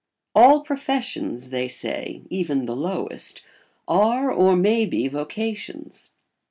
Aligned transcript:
All 0.33 0.61
professions, 0.61 1.51
they 1.51 1.67
say, 1.67 2.23
even 2.31 2.65
the 2.65 2.75
lowest, 2.75 3.43
are 3.87 4.31
or 4.31 4.55
may 4.55 4.83
be 4.87 5.07
vocations. 5.07 6.13